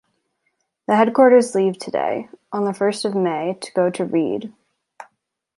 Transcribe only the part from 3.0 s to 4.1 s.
of May to go to